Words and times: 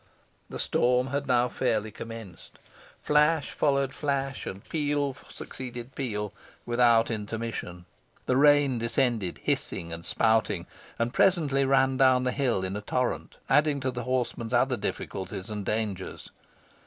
The 0.49 0.57
storm 0.57 1.05
had 1.09 1.27
now 1.27 1.47
fairly 1.47 1.91
commenced. 1.91 2.57
Flash 3.03 3.51
followed 3.51 3.93
flash, 3.93 4.47
and 4.47 4.67
peal 4.67 5.13
succeeded 5.29 5.93
peal, 5.93 6.33
without 6.65 7.11
intermission. 7.11 7.85
The 8.25 8.35
rain 8.35 8.79
descended 8.79 9.37
hissing 9.43 9.93
and 9.93 10.03
spouting, 10.03 10.65
and 10.97 11.13
presently 11.13 11.65
ran 11.65 11.97
down 11.97 12.23
the 12.23 12.31
hill 12.31 12.63
in 12.63 12.75
a 12.75 12.81
torrent, 12.81 13.35
adding 13.47 13.79
to 13.81 13.91
the 13.91 14.05
horseman's 14.05 14.53
other 14.53 14.75
difficulties 14.75 15.51
and 15.51 15.63
dangers. 15.63 16.31